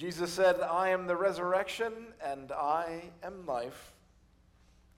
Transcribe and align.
Jesus 0.00 0.32
said, 0.32 0.62
I 0.62 0.88
am 0.88 1.06
the 1.06 1.14
resurrection 1.14 1.92
and 2.24 2.52
I 2.52 3.02
am 3.22 3.44
life. 3.44 3.92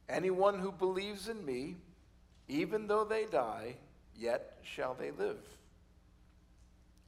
Anyone 0.09 0.61
who 0.61 0.71
believes 0.71 1.29
in 1.29 1.45
me, 1.45 1.75
even 2.46 2.87
though 2.87 3.03
they 3.03 3.25
die, 3.25 3.75
yet 4.17 4.59
shall 4.62 4.95
they 4.95 5.11
live. 5.11 5.41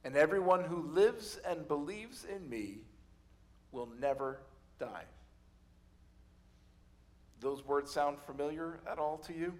And 0.03 0.17
everyone 0.17 0.65
who 0.65 0.91
lives 0.91 1.39
and 1.47 1.69
believes 1.69 2.25
in 2.25 2.49
me 2.49 2.79
will 3.71 3.87
never 3.97 4.41
die. 4.77 5.05
Those 7.39 7.65
words 7.65 7.93
sound 7.93 8.17
familiar 8.25 8.81
at 8.91 8.99
all 8.99 9.19
to 9.19 9.33
you? 9.33 9.53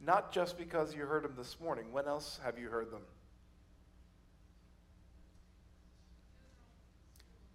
Not 0.00 0.30
just 0.30 0.56
because 0.56 0.94
you 0.94 1.06
heard 1.06 1.24
them 1.24 1.34
this 1.36 1.56
morning. 1.60 1.90
When 1.90 2.06
else 2.06 2.38
have 2.44 2.56
you 2.56 2.68
heard 2.68 2.92
them? 2.92 3.02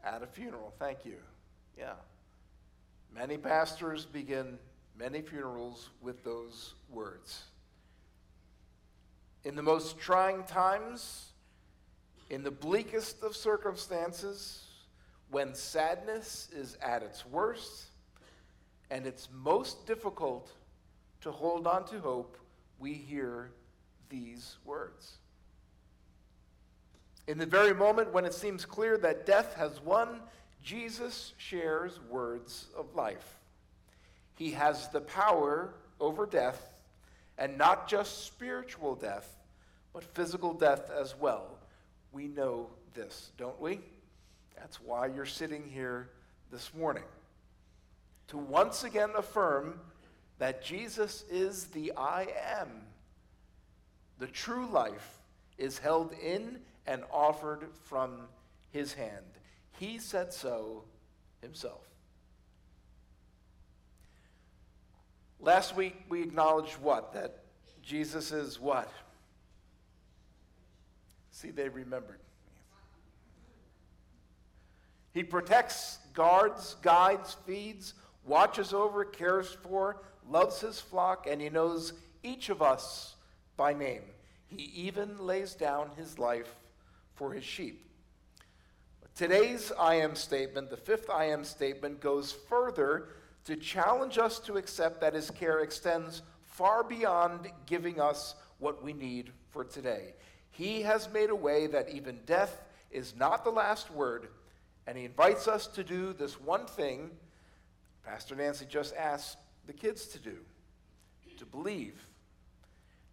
At 0.07 0.23
a 0.23 0.27
funeral, 0.27 0.73
thank 0.79 1.03
you. 1.03 1.17
Yeah. 1.77 1.95
Many 3.13 3.37
pastors 3.37 4.05
begin 4.05 4.57
many 4.97 5.21
funerals 5.21 5.89
with 6.01 6.23
those 6.23 6.75
words. 6.89 7.43
In 9.43 9.55
the 9.55 9.61
most 9.61 9.99
trying 9.99 10.43
times, 10.43 11.33
in 12.29 12.41
the 12.41 12.51
bleakest 12.51 13.21
of 13.21 13.35
circumstances, 13.35 14.63
when 15.29 15.53
sadness 15.53 16.47
is 16.55 16.77
at 16.81 17.03
its 17.03 17.25
worst 17.25 17.87
and 18.89 19.05
it's 19.05 19.27
most 19.33 19.85
difficult 19.85 20.49
to 21.19 21.31
hold 21.31 21.67
on 21.67 21.85
to 21.87 21.99
hope, 21.99 22.37
we 22.79 22.93
hear 22.93 23.51
these 24.09 24.55
words. 24.63 25.17
In 27.27 27.37
the 27.37 27.45
very 27.45 27.73
moment 27.73 28.13
when 28.13 28.23
it 28.23 28.33
seems 28.33 28.65
clear 28.65 28.97
that 28.99 29.25
death 29.25 29.53
has 29.55 29.81
won, 29.81 30.21
Jesus 30.63 31.33
shares 31.37 31.99
words 32.09 32.67
of 32.75 32.95
life. 32.95 33.37
He 34.35 34.51
has 34.51 34.87
the 34.89 35.01
power 35.01 35.73
over 35.99 36.25
death, 36.25 36.73
and 37.37 37.57
not 37.57 37.87
just 37.87 38.25
spiritual 38.25 38.95
death, 38.95 39.35
but 39.93 40.03
physical 40.03 40.53
death 40.53 40.89
as 40.89 41.15
well. 41.19 41.57
We 42.11 42.27
know 42.27 42.67
this, 42.93 43.31
don't 43.37 43.59
we? 43.59 43.79
That's 44.55 44.79
why 44.79 45.07
you're 45.07 45.25
sitting 45.25 45.67
here 45.67 46.09
this 46.51 46.73
morning. 46.73 47.03
To 48.29 48.37
once 48.37 48.83
again 48.83 49.11
affirm 49.17 49.79
that 50.39 50.63
Jesus 50.63 51.23
is 51.29 51.65
the 51.65 51.91
I 51.97 52.27
am. 52.59 52.69
The 54.19 54.27
true 54.27 54.67
life 54.67 55.19
is 55.57 55.77
held 55.77 56.13
in 56.13 56.59
and 56.87 57.03
offered 57.11 57.67
from 57.83 58.21
his 58.71 58.93
hand. 58.93 59.25
He 59.77 59.99
said 59.99 60.33
so 60.33 60.85
himself. 61.41 61.87
Last 65.39 65.75
week 65.75 65.95
we 66.09 66.23
acknowledged 66.23 66.77
what? 66.81 67.13
That 67.13 67.43
Jesus 67.83 68.31
is 68.31 68.59
what? 68.59 68.91
See, 71.31 71.51
they 71.51 71.69
remembered. 71.69 72.19
He 75.13 75.23
protects, 75.23 75.99
guards, 76.13 76.75
guides, 76.81 77.37
feeds, 77.45 77.93
watches 78.25 78.73
over, 78.73 79.05
cares 79.05 79.55
for, 79.63 80.01
loves 80.29 80.61
his 80.61 80.79
flock, 80.79 81.27
and 81.29 81.41
he 81.41 81.49
knows 81.49 81.93
each 82.23 82.49
of 82.49 82.61
us 82.61 83.15
by 83.55 83.73
name. 83.73 84.01
He 84.47 84.63
even 84.75 85.17
lays 85.19 85.53
down 85.53 85.91
his 85.95 86.19
life 86.19 86.55
for 87.17 87.33
his 87.33 87.43
sheep. 87.43 87.83
Today's 89.15 89.71
I 89.77 89.95
am 89.95 90.15
statement, 90.15 90.69
the 90.69 90.77
fifth 90.77 91.09
I 91.09 91.25
am 91.25 91.43
statement, 91.43 91.99
goes 91.99 92.31
further 92.31 93.09
to 93.43 93.55
challenge 93.55 94.17
us 94.17 94.39
to 94.39 94.57
accept 94.57 95.01
that 95.01 95.13
his 95.13 95.29
care 95.29 95.59
extends 95.59 96.21
far 96.45 96.83
beyond 96.83 97.49
giving 97.65 97.99
us 97.99 98.35
what 98.59 98.81
we 98.81 98.93
need 98.93 99.31
for 99.49 99.63
today. 99.65 100.13
He 100.51 100.81
has 100.83 101.11
made 101.11 101.29
a 101.29 101.35
way 101.35 101.67
that 101.67 101.89
even 101.89 102.19
death 102.25 102.63
is 102.91 103.15
not 103.15 103.43
the 103.43 103.51
last 103.51 103.91
word, 103.91 104.29
and 104.85 104.97
he 104.97 105.05
invites 105.05 105.47
us 105.47 105.67
to 105.67 105.83
do 105.83 106.13
this 106.13 106.39
one 106.39 106.65
thing 106.65 107.11
Pastor 108.05 108.35
Nancy 108.35 108.65
just 108.65 108.95
asked 108.95 109.37
the 109.65 109.73
kids 109.73 110.05
to 110.07 110.19
do 110.19 110.37
to 111.37 111.45
believe. 111.45 112.07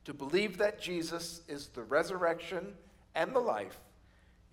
To 0.04 0.12
believe 0.12 0.58
that 0.58 0.80
Jesus 0.80 1.42
is 1.48 1.68
the 1.68 1.82
resurrection 1.82 2.74
and 3.14 3.34
the 3.34 3.40
life, 3.40 3.78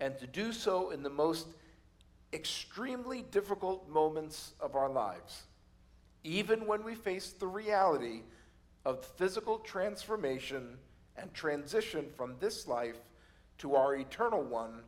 and 0.02 0.18
to 0.18 0.26
do 0.26 0.52
so 0.52 0.90
in 0.90 1.04
the 1.04 1.10
most 1.10 1.46
extremely 2.32 3.22
difficult 3.30 3.88
moments 3.88 4.52
of 4.58 4.74
our 4.74 4.88
lives, 4.88 5.44
even 6.24 6.66
when 6.66 6.82
we 6.82 6.96
face 6.96 7.30
the 7.30 7.46
reality 7.46 8.22
of 8.84 9.04
physical 9.04 9.58
transformation 9.58 10.76
and 11.16 11.32
transition 11.32 12.06
from 12.16 12.34
this 12.40 12.66
life 12.66 12.98
to 13.58 13.76
our 13.76 13.94
eternal 13.94 14.42
one 14.42 14.80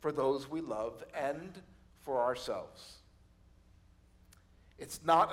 for 0.00 0.12
those 0.12 0.50
we 0.50 0.60
love 0.60 1.02
and 1.18 1.62
for 2.02 2.20
ourselves. 2.20 2.96
It's 4.78 5.00
not 5.02 5.30